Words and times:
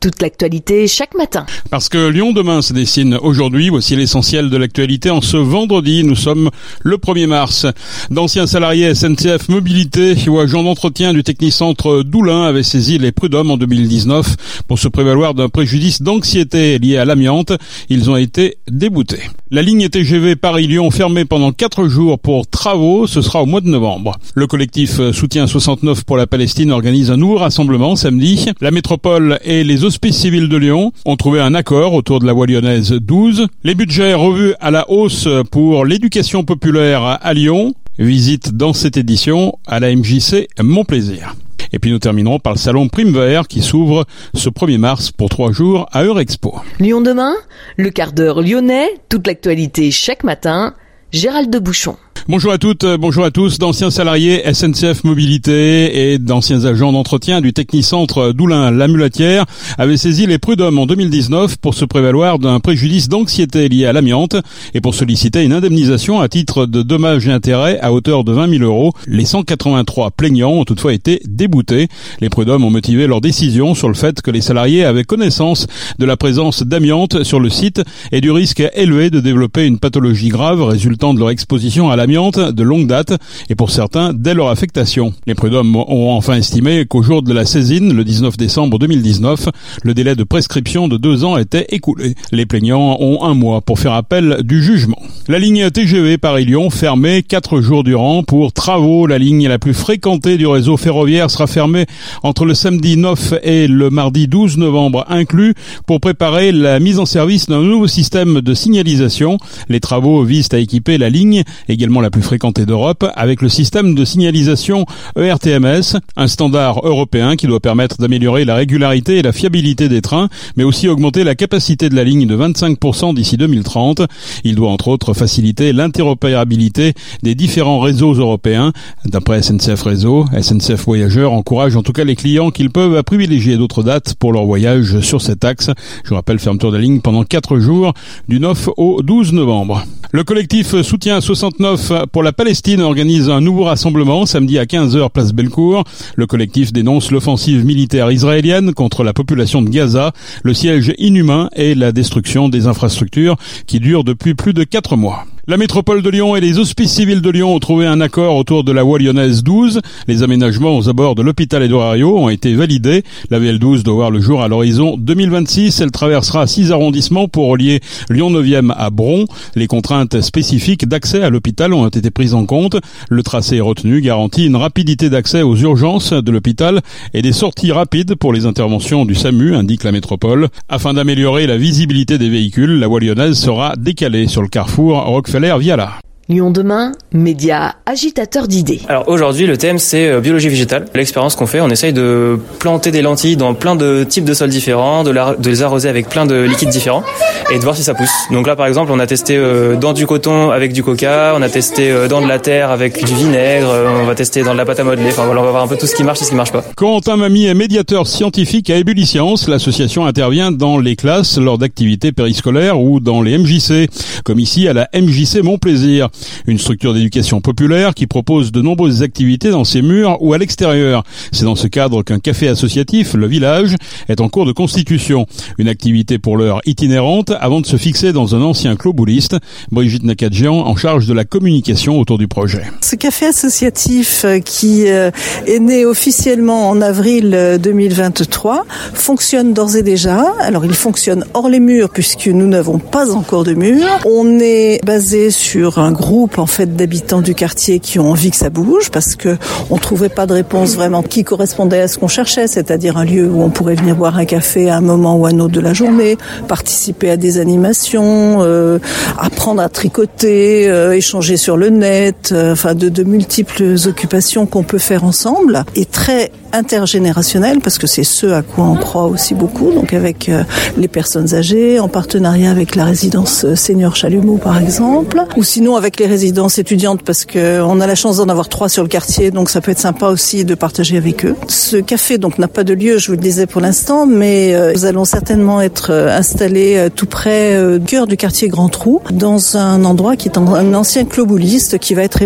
toute 0.00 0.22
l'actualité 0.22 0.88
chaque 0.88 1.14
matin. 1.14 1.44
Parce 1.70 1.90
que 1.90 2.08
Lyon 2.08 2.32
demain 2.32 2.62
se 2.62 2.72
dessine 2.72 3.18
aujourd'hui, 3.20 3.68
voici 3.68 3.94
l'essentiel 3.94 4.48
de 4.48 4.56
l'actualité 4.56 5.10
en 5.10 5.20
ce 5.20 5.36
vendredi, 5.36 6.04
nous 6.04 6.16
sommes 6.16 6.50
le 6.80 6.96
1er 6.96 7.26
mars. 7.26 7.66
D'anciens 8.10 8.46
salariés 8.46 8.94
SNCF 8.94 9.48
Mobilité 9.50 10.16
ou 10.26 10.40
agents 10.40 10.62
d'entretien 10.62 11.12
du 11.12 11.22
Technicentre 11.22 12.02
Doulin 12.02 12.44
avaient 12.44 12.62
saisi 12.62 12.98
les 12.98 13.12
prud'hommes 13.12 13.50
en 13.50 13.58
2019 13.58 14.64
pour 14.66 14.78
se 14.78 14.88
prévaloir 14.88 15.34
d'un 15.34 15.48
préjudice 15.50 16.00
d'anxiété 16.00 16.78
lié 16.78 16.96
à 16.96 17.04
l'amiante. 17.04 17.52
Ils 17.90 18.10
ont 18.10 18.16
été 18.16 18.56
déboutés. 18.70 19.20
La 19.50 19.62
ligne 19.62 19.88
TGV 19.88 20.36
Paris-Lyon 20.36 20.90
fermée 20.90 21.24
pendant 21.24 21.52
4 21.52 21.88
jours 21.88 22.18
pour 22.18 22.46
travaux, 22.46 23.06
ce 23.06 23.20
sera 23.20 23.42
au 23.42 23.46
mois 23.46 23.60
de 23.60 23.68
novembre. 23.68 24.16
Le 24.34 24.46
collectif 24.46 25.10
Soutien 25.12 25.46
69 25.46 26.04
pour 26.04 26.16
la 26.16 26.26
Palestine 26.26 26.70
organise 26.70 27.10
un 27.10 27.16
nouveau 27.16 27.36
rassemblement 27.36 27.96
samedi. 27.96 28.46
La 28.60 28.70
métropole 28.70 29.40
et 29.44 29.64
les 29.64 29.84
Hospices 29.90 30.18
civils 30.18 30.48
de 30.48 30.56
Lyon 30.56 30.92
ont 31.04 31.16
trouvé 31.16 31.40
un 31.40 31.52
accord 31.52 31.94
autour 31.94 32.20
de 32.20 32.24
la 32.24 32.32
voie 32.32 32.46
lyonnaise 32.46 32.92
12. 32.92 33.48
Les 33.64 33.74
budgets 33.74 34.14
revus 34.14 34.54
à 34.60 34.70
la 34.70 34.88
hausse 34.88 35.26
pour 35.50 35.84
l'éducation 35.84 36.44
populaire 36.44 37.02
à 37.20 37.34
Lyon. 37.34 37.74
Visite 37.98 38.52
dans 38.52 38.72
cette 38.72 38.96
édition 38.96 39.58
à 39.66 39.80
la 39.80 39.92
MJC 39.92 40.46
Montplaisir. 40.62 41.34
Et 41.72 41.80
puis 41.80 41.90
nous 41.90 41.98
terminerons 41.98 42.38
par 42.38 42.52
le 42.52 42.58
salon 42.60 42.88
Prime 42.88 43.12
Vert 43.12 43.48
qui 43.48 43.62
s'ouvre 43.62 44.04
ce 44.32 44.48
1er 44.48 44.78
mars 44.78 45.10
pour 45.10 45.28
trois 45.28 45.50
jours 45.50 45.88
à 45.90 46.04
Eurexpo. 46.04 46.54
Lyon 46.78 47.00
demain, 47.00 47.34
le 47.76 47.90
quart 47.90 48.12
d'heure 48.12 48.42
lyonnais, 48.42 48.86
toute 49.08 49.26
l'actualité 49.26 49.90
chaque 49.90 50.22
matin, 50.22 50.74
Gérald 51.10 51.50
de 51.50 51.58
Bouchon. 51.58 51.96
Bonjour 52.30 52.52
à 52.52 52.58
toutes, 52.58 52.84
euh, 52.84 52.96
bonjour 52.96 53.24
à 53.24 53.32
tous. 53.32 53.58
D'anciens 53.58 53.90
salariés 53.90 54.42
SNCF 54.54 55.02
Mobilité 55.02 56.12
et 56.12 56.18
d'anciens 56.20 56.64
agents 56.64 56.92
d'entretien 56.92 57.40
du 57.40 57.52
Technicentre 57.52 58.32
Doulin 58.32 58.70
la 58.70 58.86
Mulatière 58.86 59.46
avaient 59.78 59.96
saisi 59.96 60.28
les 60.28 60.38
prud'hommes 60.38 60.78
en 60.78 60.86
2019 60.86 61.56
pour 61.56 61.74
se 61.74 61.84
prévaloir 61.84 62.38
d'un 62.38 62.60
préjudice 62.60 63.08
d'anxiété 63.08 63.68
lié 63.68 63.86
à 63.86 63.92
l'amiante 63.92 64.36
et 64.74 64.80
pour 64.80 64.94
solliciter 64.94 65.42
une 65.42 65.52
indemnisation 65.52 66.20
à 66.20 66.28
titre 66.28 66.66
de 66.66 66.82
dommages 66.82 67.26
et 67.26 67.32
intérêts 67.32 67.80
à 67.80 67.92
hauteur 67.92 68.22
de 68.22 68.30
20 68.30 68.58
000 68.58 68.62
euros. 68.62 68.92
Les 69.08 69.24
183 69.24 70.12
plaignants 70.12 70.52
ont 70.52 70.64
toutefois 70.64 70.92
été 70.92 71.20
déboutés. 71.24 71.88
Les 72.20 72.28
prud'hommes 72.28 72.62
ont 72.62 72.70
motivé 72.70 73.08
leur 73.08 73.20
décision 73.20 73.74
sur 73.74 73.88
le 73.88 73.94
fait 73.94 74.22
que 74.22 74.30
les 74.30 74.40
salariés 74.40 74.84
avaient 74.84 75.02
connaissance 75.02 75.66
de 75.98 76.06
la 76.06 76.16
présence 76.16 76.62
d'amiante 76.62 77.24
sur 77.24 77.40
le 77.40 77.50
site 77.50 77.82
et 78.12 78.20
du 78.20 78.30
risque 78.30 78.62
élevé 78.74 79.10
de 79.10 79.18
développer 79.18 79.66
une 79.66 79.80
pathologie 79.80 80.28
grave 80.28 80.62
résultant 80.62 81.12
de 81.12 81.18
leur 81.18 81.30
exposition 81.30 81.90
à 81.90 81.96
l'amiante 81.96 82.19
de 82.20 82.62
longue 82.62 82.86
date 82.86 83.14
et 83.48 83.54
pour 83.54 83.70
certains 83.70 84.12
dès 84.12 84.34
leur 84.34 84.48
affectation. 84.48 85.14
Les 85.26 85.34
prud'hommes 85.34 85.74
ont 85.74 86.10
enfin 86.10 86.34
estimé 86.34 86.84
qu'au 86.84 87.02
jour 87.02 87.22
de 87.22 87.32
la 87.32 87.46
saisine, 87.46 87.94
le 87.94 88.04
19 88.04 88.36
décembre 88.36 88.78
2019, 88.78 89.48
le 89.82 89.94
délai 89.94 90.14
de 90.14 90.24
prescription 90.24 90.86
de 90.86 90.98
deux 90.98 91.24
ans 91.24 91.38
était 91.38 91.64
écoulé. 91.70 92.14
Les 92.30 92.44
plaignants 92.44 92.98
ont 93.00 93.24
un 93.24 93.32
mois 93.32 93.62
pour 93.62 93.78
faire 93.78 93.94
appel 93.94 94.40
du 94.42 94.62
jugement. 94.62 95.00
La 95.28 95.38
ligne 95.38 95.70
TGV 95.70 96.18
Paris-Lyon 96.18 96.68
fermée 96.68 97.22
quatre 97.22 97.62
jours 97.62 97.84
durant 97.84 98.22
pour 98.22 98.52
travaux. 98.52 99.06
La 99.06 99.18
ligne 99.18 99.48
la 99.48 99.58
plus 99.58 99.74
fréquentée 99.74 100.36
du 100.36 100.46
réseau 100.46 100.76
ferroviaire 100.76 101.30
sera 101.30 101.46
fermée 101.46 101.86
entre 102.22 102.44
le 102.44 102.52
samedi 102.52 102.98
9 102.98 103.34
et 103.42 103.66
le 103.66 103.88
mardi 103.88 104.28
12 104.28 104.58
novembre 104.58 105.06
inclus 105.08 105.54
pour 105.86 106.00
préparer 106.00 106.52
la 106.52 106.80
mise 106.80 106.98
en 106.98 107.06
service 107.06 107.46
d'un 107.46 107.62
nouveau 107.62 107.86
système 107.86 108.42
de 108.42 108.52
signalisation. 108.52 109.38
Les 109.70 109.80
travaux 109.80 110.22
visent 110.22 110.48
à 110.52 110.58
équiper 110.58 110.98
la 110.98 111.08
ligne, 111.08 111.44
également 111.68 111.99
la 112.00 112.10
plus 112.10 112.22
fréquentée 112.22 112.66
d'Europe, 112.66 113.06
avec 113.14 113.42
le 113.42 113.48
système 113.48 113.94
de 113.94 114.04
signalisation 114.04 114.86
ERTMS, 115.16 115.98
un 116.16 116.26
standard 116.28 116.84
européen 116.84 117.36
qui 117.36 117.46
doit 117.46 117.60
permettre 117.60 117.96
d'améliorer 117.98 118.44
la 118.44 118.54
régularité 118.54 119.18
et 119.18 119.22
la 119.22 119.32
fiabilité 119.32 119.88
des 119.88 120.00
trains, 120.00 120.28
mais 120.56 120.64
aussi 120.64 120.88
augmenter 120.88 121.24
la 121.24 121.34
capacité 121.34 121.88
de 121.88 121.94
la 121.94 122.04
ligne 122.04 122.26
de 122.26 122.36
25% 122.36 123.14
d'ici 123.14 123.36
2030. 123.36 124.02
Il 124.44 124.54
doit 124.54 124.70
entre 124.70 124.88
autres 124.88 125.14
faciliter 125.14 125.72
l'interopérabilité 125.72 126.94
des 127.22 127.34
différents 127.34 127.80
réseaux 127.80 128.14
européens. 128.14 128.72
D'après 129.04 129.42
SNCF 129.42 129.82
Réseau, 129.82 130.26
SNCF 130.40 130.84
Voyageurs 130.84 131.32
encourage 131.32 131.76
en 131.76 131.82
tout 131.82 131.92
cas 131.92 132.04
les 132.04 132.16
clients 132.16 132.50
qu'ils 132.50 132.70
peuvent 132.70 133.02
privilégier 133.02 133.56
d'autres 133.56 133.82
dates 133.82 134.14
pour 134.14 134.32
leur 134.32 134.44
voyage 134.44 135.00
sur 135.00 135.20
cet 135.20 135.44
axe. 135.44 135.70
Je 136.04 136.14
rappelle 136.14 136.38
fermeture 136.38 136.70
de 136.70 136.76
la 136.76 136.82
ligne 136.82 137.00
pendant 137.00 137.24
4 137.24 137.58
jours 137.58 137.92
du 138.28 138.40
9 138.40 138.70
au 138.76 139.02
12 139.02 139.32
novembre. 139.32 139.84
Le 140.12 140.24
collectif 140.24 140.80
Soutien 140.82 141.20
69 141.20 141.89
pour 142.12 142.22
la 142.22 142.32
Palestine 142.32 142.80
organise 142.80 143.28
un 143.28 143.40
nouveau 143.40 143.64
rassemblement 143.64 144.26
samedi 144.26 144.58
à 144.58 144.64
15h 144.64 145.10
place 145.10 145.32
Bellecour. 145.32 145.84
Le 146.16 146.26
collectif 146.26 146.72
dénonce 146.72 147.10
l'offensive 147.10 147.64
militaire 147.64 148.10
israélienne 148.10 148.72
contre 148.72 149.04
la 149.04 149.12
population 149.12 149.62
de 149.62 149.70
Gaza, 149.70 150.12
le 150.42 150.54
siège 150.54 150.92
inhumain 150.98 151.48
et 151.54 151.74
la 151.74 151.92
destruction 151.92 152.48
des 152.48 152.66
infrastructures 152.66 153.36
qui 153.66 153.80
durent 153.80 154.04
depuis 154.04 154.34
plus 154.34 154.54
de 154.54 154.64
quatre 154.64 154.96
mois. 154.96 155.24
La 155.50 155.56
métropole 155.56 156.00
de 156.00 156.10
Lyon 156.10 156.36
et 156.36 156.40
les 156.40 156.60
hospices 156.60 156.92
civils 156.92 157.22
de 157.22 157.28
Lyon 157.28 157.52
ont 157.52 157.58
trouvé 157.58 157.84
un 157.84 158.00
accord 158.00 158.36
autour 158.36 158.62
de 158.62 158.70
la 158.70 158.84
voie 158.84 159.00
lyonnaise 159.00 159.42
12. 159.42 159.80
Les 160.06 160.22
aménagements 160.22 160.78
aux 160.78 160.88
abords 160.88 161.16
de 161.16 161.22
l'hôpital 161.22 161.60
Edorario 161.64 162.16
ont 162.16 162.28
été 162.28 162.54
validés. 162.54 163.02
La 163.30 163.40
VL12 163.40 163.82
doit 163.82 163.94
voir 163.94 164.10
le 164.12 164.20
jour 164.20 164.42
à 164.42 164.46
l'horizon 164.48 164.96
2026. 164.96 165.80
Elle 165.80 165.90
traversera 165.90 166.46
six 166.46 166.70
arrondissements 166.70 167.26
pour 167.26 167.48
relier 167.48 167.80
Lyon 168.10 168.30
9e 168.30 168.72
à 168.76 168.90
Bron. 168.90 169.24
Les 169.56 169.66
contraintes 169.66 170.20
spécifiques 170.20 170.86
d'accès 170.86 171.20
à 171.20 171.30
l'hôpital 171.30 171.74
ont 171.74 171.88
été 171.88 172.12
prises 172.12 172.34
en 172.34 172.46
compte. 172.46 172.76
Le 173.08 173.22
tracé 173.24 173.58
retenu 173.58 174.00
garantit 174.00 174.46
une 174.46 174.54
rapidité 174.54 175.10
d'accès 175.10 175.42
aux 175.42 175.56
urgences 175.56 176.12
de 176.12 176.30
l'hôpital 176.30 176.80
et 177.12 177.22
des 177.22 177.32
sorties 177.32 177.72
rapides 177.72 178.14
pour 178.14 178.32
les 178.32 178.46
interventions 178.46 179.04
du 179.04 179.16
SAMU, 179.16 179.56
indique 179.56 179.82
la 179.82 179.90
métropole. 179.90 180.46
Afin 180.68 180.94
d'améliorer 180.94 181.48
la 181.48 181.56
visibilité 181.56 182.18
des 182.18 182.28
véhicules, 182.28 182.78
la 182.78 182.86
voie 182.86 183.00
lyonnaise 183.00 183.36
sera 183.36 183.74
décalée 183.76 184.28
sur 184.28 184.42
le 184.42 184.48
carrefour 184.48 185.02
Rockefeller 185.06 185.39
via 185.58 185.76
là. 185.76 186.09
Lyon 186.30 186.52
demain, 186.52 186.92
média 187.12 187.74
agitateur 187.86 188.46
d'idées. 188.46 188.82
Alors 188.88 189.08
aujourd'hui, 189.08 189.48
le 189.48 189.56
thème 189.56 189.80
c'est 189.80 190.08
euh, 190.08 190.20
biologie 190.20 190.48
végétale. 190.48 190.84
L'expérience 190.94 191.34
qu'on 191.34 191.48
fait, 191.48 191.60
on 191.60 191.68
essaye 191.70 191.92
de 191.92 192.38
planter 192.60 192.92
des 192.92 193.02
lentilles 193.02 193.36
dans 193.36 193.52
plein 193.54 193.74
de 193.74 194.04
types 194.08 194.24
de 194.24 194.32
sols 194.32 194.48
différents, 194.48 195.02
de, 195.02 195.10
de, 195.10 195.50
les 195.50 195.62
arroser 195.64 195.88
avec 195.88 196.08
plein 196.08 196.26
de 196.26 196.40
liquides 196.40 196.68
différents 196.68 197.02
et 197.50 197.58
de 197.58 197.64
voir 197.64 197.74
si 197.76 197.82
ça 197.82 197.94
pousse. 197.94 198.28
Donc 198.30 198.46
là, 198.46 198.54
par 198.54 198.68
exemple, 198.68 198.92
on 198.92 199.00
a 199.00 199.08
testé 199.08 199.36
euh, 199.36 199.74
dans 199.74 199.92
du 199.92 200.06
coton 200.06 200.52
avec 200.52 200.72
du 200.72 200.84
coca, 200.84 201.34
on 201.36 201.42
a 201.42 201.48
testé 201.48 201.90
euh, 201.90 202.06
dans 202.06 202.22
de 202.22 202.28
la 202.28 202.38
terre 202.38 202.70
avec 202.70 203.04
du 203.04 203.12
vinaigre, 203.12 203.68
on 204.00 204.06
va 204.06 204.14
tester 204.14 204.44
dans 204.44 204.52
de 204.52 204.58
la 204.58 204.64
pâte 204.64 204.78
à 204.78 204.84
modeler. 204.84 205.08
Enfin 205.08 205.24
voilà, 205.24 205.40
on 205.40 205.44
va 205.44 205.50
voir 205.50 205.64
un 205.64 205.68
peu 205.68 205.76
tout 205.76 205.88
ce 205.88 205.96
qui 205.96 206.04
marche 206.04 206.22
et 206.22 206.24
ce 206.24 206.30
qui 206.30 206.36
marche 206.36 206.52
pas. 206.52 206.62
Quentin 206.76 207.16
Mamie 207.16 207.46
est 207.46 207.54
médiateur 207.54 208.06
scientifique 208.06 208.70
à 208.70 208.76
Ebuliscience. 208.76 209.48
L'association 209.48 210.06
intervient 210.06 210.52
dans 210.52 210.78
les 210.78 210.94
classes 210.94 211.38
lors 211.38 211.58
d'activités 211.58 212.12
périscolaires 212.12 212.80
ou 212.80 213.00
dans 213.00 213.20
les 213.20 213.36
MJC, 213.36 213.90
comme 214.22 214.38
ici 214.38 214.68
à 214.68 214.74
la 214.74 214.88
MJC 214.94 215.42
Montplaisir 215.42 216.08
une 216.46 216.58
structure 216.58 216.94
d'éducation 216.94 217.40
populaire 217.40 217.94
qui 217.94 218.06
propose 218.06 218.52
de 218.52 218.62
nombreuses 218.62 219.02
activités 219.02 219.50
dans 219.50 219.64
ses 219.64 219.82
murs 219.82 220.18
ou 220.20 220.32
à 220.32 220.38
l'extérieur. 220.38 221.04
C'est 221.32 221.44
dans 221.44 221.56
ce 221.56 221.66
cadre 221.66 222.02
qu'un 222.02 222.18
café 222.18 222.48
associatif, 222.48 223.14
le 223.14 223.26
village, 223.26 223.76
est 224.08 224.20
en 224.20 224.28
cours 224.28 224.46
de 224.46 224.52
constitution. 224.52 225.26
Une 225.58 225.68
activité 225.68 226.18
pour 226.18 226.36
l'heure 226.36 226.60
itinérante 226.66 227.32
avant 227.40 227.60
de 227.60 227.66
se 227.66 227.76
fixer 227.76 228.12
dans 228.12 228.34
un 228.34 228.42
ancien 228.42 228.76
clos 228.76 228.92
bouliste. 228.92 229.36
Brigitte 229.70 230.04
Nakadjian 230.04 230.54
en 230.54 230.76
charge 230.76 231.06
de 231.06 231.14
la 231.14 231.24
communication 231.24 231.98
autour 231.98 232.18
du 232.18 232.28
projet. 232.28 232.62
Ce 232.80 232.96
café 232.96 233.26
associatif 233.26 234.24
euh, 234.24 234.38
qui 234.40 234.88
euh, 234.88 235.10
est 235.46 235.58
né 235.58 235.84
officiellement 235.84 236.68
en 236.68 236.80
avril 236.80 237.58
2023 237.62 238.56
euh, 238.56 238.62
fonctionne 238.94 239.52
d'ores 239.54 239.76
et 239.76 239.82
déjà. 239.82 240.34
Alors 240.40 240.64
il 240.64 240.74
fonctionne 240.74 241.24
hors 241.34 241.48
les 241.48 241.60
murs 241.60 241.90
puisque 241.90 242.26
nous 242.26 242.46
n'avons 242.46 242.78
pas 242.78 243.14
encore 243.14 243.44
de 243.44 243.54
murs. 243.54 243.86
On 244.04 244.38
est 244.40 244.80
basé 244.84 245.30
sur 245.30 245.78
un 245.78 245.92
gros 245.92 246.09
en 246.36 246.46
fait 246.46 246.74
d'habitants 246.74 247.20
du 247.20 247.34
quartier 247.34 247.78
qui 247.78 247.98
ont 247.98 248.10
envie 248.10 248.30
que 248.30 248.36
ça 248.36 248.50
bouge 248.50 248.90
parce 248.90 249.14
que 249.14 249.36
on 249.70 249.78
trouvait 249.78 250.08
pas 250.08 250.26
de 250.26 250.32
réponse 250.32 250.74
vraiment 250.74 251.02
qui 251.02 251.22
correspondait 251.22 251.80
à 251.80 251.88
ce 251.88 251.98
qu'on 251.98 252.08
cherchait, 252.08 252.48
c'est-à-dire 252.48 252.96
un 252.96 253.04
lieu 253.04 253.28
où 253.28 253.42
on 253.42 253.50
pourrait 253.50 253.76
venir 253.76 253.94
boire 253.94 254.16
un 254.16 254.24
café 254.24 254.70
à 254.70 254.76
un 254.76 254.80
moment 254.80 255.16
ou 255.16 255.26
à 255.26 255.30
un 255.30 255.38
autre 255.38 255.52
de 255.52 255.60
la 255.60 255.72
journée, 255.72 256.18
participer 256.48 257.10
à 257.10 257.16
des 257.16 257.38
animations, 257.38 258.38
euh, 258.40 258.78
apprendre 259.18 259.62
à 259.62 259.68
tricoter, 259.68 260.68
euh, 260.68 260.92
échanger 260.92 261.36
sur 261.36 261.56
le 261.56 261.70
net, 261.70 262.30
euh, 262.32 262.52
enfin 262.52 262.74
de, 262.74 262.88
de 262.88 263.04
multiples 263.04 263.76
occupations 263.86 264.46
qu'on 264.46 264.64
peut 264.64 264.78
faire 264.78 265.04
ensemble 265.04 265.64
et 265.76 265.84
très 265.84 266.32
intergénérationnel 266.52 267.60
parce 267.60 267.78
que 267.78 267.86
c'est 267.86 268.04
ce 268.04 268.26
à 268.26 268.42
quoi 268.42 268.64
on 268.64 268.76
croit 268.76 269.04
aussi 269.04 269.34
beaucoup, 269.34 269.72
donc 269.72 269.92
avec 269.92 270.28
euh, 270.28 270.42
les 270.76 270.88
personnes 270.88 271.34
âgées, 271.34 271.80
en 271.80 271.88
partenariat 271.88 272.50
avec 272.50 272.74
la 272.74 272.84
résidence 272.84 273.54
senior 273.54 273.96
Chalumeau 273.96 274.36
par 274.36 274.58
exemple, 274.58 275.22
ou 275.36 275.44
sinon 275.44 275.76
avec 275.76 275.89
avec 275.90 275.98
les 275.98 276.06
résidences 276.06 276.58
étudiantes 276.58 277.02
parce 277.02 277.24
que 277.24 277.60
on 277.62 277.80
a 277.80 277.86
la 277.88 277.96
chance 277.96 278.18
d'en 278.18 278.28
avoir 278.28 278.48
trois 278.48 278.68
sur 278.68 278.84
le 278.84 278.88
quartier, 278.88 279.32
donc 279.32 279.50
ça 279.50 279.60
peut 279.60 279.72
être 279.72 279.80
sympa 279.80 280.06
aussi 280.06 280.44
de 280.44 280.54
partager 280.54 280.96
avec 280.96 281.24
eux. 281.24 281.34
Ce 281.48 281.78
café 281.78 282.16
donc 282.16 282.38
n'a 282.38 282.46
pas 282.46 282.62
de 282.62 282.74
lieu, 282.74 282.98
je 282.98 283.08
vous 283.08 283.14
le 283.14 283.18
disais 283.18 283.46
pour 283.46 283.60
l'instant, 283.60 284.06
mais 284.06 284.54
euh, 284.54 284.72
nous 284.72 284.84
allons 284.84 285.04
certainement 285.04 285.60
être 285.60 285.90
euh, 285.90 286.16
installés 286.16 286.76
euh, 286.76 286.90
tout 286.94 287.06
près 287.06 287.58
du 287.80 287.84
cœur 287.86 288.06
du 288.06 288.16
quartier 288.16 288.46
Grand 288.46 288.68
Trou, 288.68 289.00
dans 289.10 289.56
un 289.56 289.84
endroit 289.84 290.14
qui 290.14 290.28
est 290.28 290.38
un 290.38 290.74
ancien 290.74 291.04
clos 291.04 291.26
bouliste 291.26 291.78
qui 291.78 291.94
va 291.94 292.04
être 292.04 292.20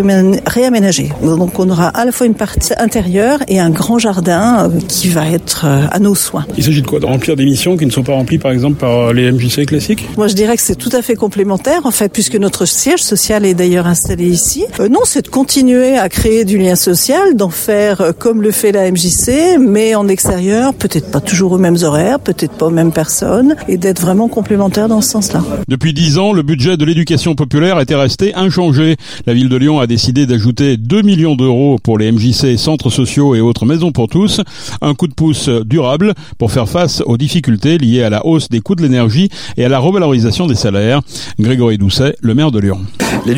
réaménagé. 0.45 1.11
Donc 1.23 1.57
on 1.57 1.67
aura 1.67 1.87
à 1.87 2.05
la 2.05 2.11
fois 2.11 2.27
une 2.27 2.35
partie 2.35 2.73
intérieure 2.77 3.39
et 3.47 3.59
un 3.59 3.71
grand 3.71 3.97
jardin 3.97 4.69
qui 4.87 5.09
va 5.09 5.27
être 5.27 5.65
à 5.65 5.97
nos 5.97 6.13
soins. 6.13 6.45
Il 6.55 6.63
s'agit 6.63 6.83
de 6.83 6.87
quoi? 6.87 6.99
De 6.99 7.07
remplir 7.07 7.35
des 7.35 7.45
missions 7.45 7.77
qui 7.77 7.87
ne 7.87 7.91
sont 7.91 8.03
pas 8.03 8.13
remplies 8.13 8.37
par 8.37 8.51
exemple 8.51 8.75
par 8.75 9.11
les 9.11 9.31
MJC 9.31 9.65
classiques? 9.65 10.07
Moi 10.17 10.27
je 10.27 10.35
dirais 10.35 10.55
que 10.55 10.61
c'est 10.61 10.75
tout 10.75 10.91
à 10.93 11.01
fait 11.01 11.15
complémentaire 11.15 11.85
en 11.85 11.91
fait, 11.91 12.11
puisque 12.11 12.35
notre 12.35 12.65
siège 12.65 13.01
social 13.01 13.43
est 13.43 13.54
d'ailleurs 13.55 13.87
installé 13.87 14.27
ici. 14.27 14.65
Euh, 14.79 14.89
non, 14.89 15.01
c'est 15.05 15.23
de 15.23 15.27
continuer 15.29 15.97
à 15.97 16.09
créer 16.09 16.45
du 16.45 16.57
lien 16.57 16.75
social, 16.75 17.35
d'en 17.35 17.49
faire 17.49 18.01
euh, 18.01 18.11
comme 18.11 18.41
le 18.41 18.51
fait 18.51 18.71
la 18.71 18.91
MJC, 18.91 19.57
mais 19.59 19.95
en 19.95 20.07
extérieur, 20.07 20.73
peut-être 20.73 21.09
pas 21.09 21.21
toujours 21.21 21.53
aux 21.53 21.57
mêmes 21.57 21.77
horaires, 21.81 22.19
peut-être 22.19 22.53
pas 22.53 22.67
aux 22.67 22.71
mêmes 22.71 22.91
personnes, 22.91 23.55
et 23.67 23.77
d'être 23.77 24.01
vraiment 24.01 24.27
complémentaire 24.27 24.87
dans 24.87 25.01
ce 25.01 25.09
sens-là. 25.09 25.43
Depuis 25.67 25.93
dix 25.93 26.17
ans, 26.17 26.33
le 26.33 26.43
budget 26.43 26.77
de 26.77 26.85
l'éducation 26.85 27.35
populaire 27.35 27.79
était 27.79 27.95
resté 27.95 28.35
inchangé. 28.35 28.97
La 29.25 29.33
ville 29.33 29.49
de 29.49 29.55
Lyon 29.55 29.79
a 29.79 29.87
décidé 29.87 30.25
d'ajouter 30.25 30.77
2 30.77 31.01
millions 31.01 31.35
d'euros 31.35 31.77
pour 31.81 31.97
les 31.97 32.11
MJC, 32.11 32.57
centres 32.57 32.89
sociaux 32.89 33.35
et 33.35 33.41
autres 33.41 33.65
maisons 33.65 33.91
pour 33.91 34.07
tous, 34.07 34.41
un 34.81 34.93
coup 34.93 35.07
de 35.07 35.13
pouce 35.13 35.49
durable 35.49 36.13
pour 36.37 36.51
faire 36.51 36.69
face 36.69 37.01
aux 37.05 37.17
difficultés 37.17 37.77
liées 37.77 38.03
à 38.03 38.09
la 38.09 38.25
hausse 38.25 38.49
des 38.49 38.59
coûts 38.59 38.75
de 38.75 38.81
l'énergie 38.81 39.29
et 39.57 39.65
à 39.65 39.69
la 39.69 39.79
revalorisation 39.79 40.47
des 40.47 40.55
salaires. 40.55 41.01
Grégory 41.39 41.77
Doucet, 41.77 42.15
le 42.21 42.33
maire 42.35 42.51
de 42.51 42.59
Lyon. 42.59 42.79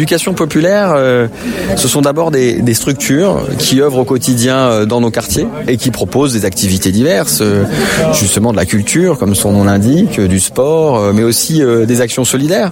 L'éducation 0.08 0.34
populaire, 0.34 0.94
euh, 0.96 1.28
ce 1.76 1.90
sont 1.90 2.00
d'abord 2.00 2.32
des, 2.32 2.74
structures 2.74 3.46
qui 3.60 3.82
œuvrent 3.82 3.98
au 3.98 4.06
quotidien 4.06 4.56
euh, 4.56 4.86
dans 4.86 5.02
nos 5.02 5.12
quartiers 5.12 5.48
et 5.68 5.76
qui 5.76 5.92
proposent 5.92 6.32
des 6.32 6.46
activités 6.46 6.94
diverses, 6.94 7.40
euh, 7.42 7.66
justement 8.14 8.54
de 8.54 8.56
la 8.56 8.64
culture, 8.64 9.18
comme 9.18 9.36
son 9.36 9.52
nom 9.52 9.66
l'indique, 9.66 10.22
du 10.22 10.40
sport, 10.40 11.14
mais 11.14 11.24
aussi 11.24 11.62
des 11.86 12.00
actions 12.00 12.24
solidaires, 12.24 12.72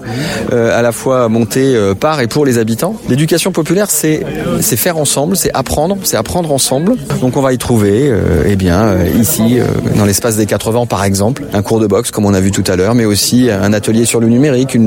à 0.53 0.81
la 0.81 0.93
fois 0.93 1.27
montées 1.27 1.77
par 1.99 2.21
et 2.21 2.27
pour 2.27 2.45
les 2.45 2.57
habitants. 2.57 2.95
L'éducation 3.09 3.51
populaire, 3.51 3.89
c'est 3.89 4.23
faire 4.77 4.97
ensemble, 4.97 5.35
c'est 5.35 5.51
apprendre, 5.53 5.97
c'est 6.03 6.15
apprendre 6.15 6.53
ensemble. 6.53 6.95
Donc 7.19 7.35
on 7.35 7.41
va 7.41 7.51
y 7.51 7.57
trouver, 7.57 8.13
eh 8.45 8.55
bien, 8.55 8.95
ici, 9.19 9.57
dans 9.97 10.05
l'espace 10.05 10.37
des 10.37 10.45
80 10.45 10.85
par 10.85 11.03
exemple, 11.03 11.43
un 11.53 11.61
cours 11.61 11.81
de 11.81 11.87
boxe 11.87 12.11
comme 12.11 12.25
on 12.25 12.33
a 12.33 12.39
vu 12.39 12.51
tout 12.51 12.63
à 12.67 12.77
l'heure, 12.77 12.95
mais 12.95 13.05
aussi 13.05 13.49
un 13.49 13.73
atelier 13.73 14.05
sur 14.05 14.21
le 14.21 14.27
numérique, 14.27 14.77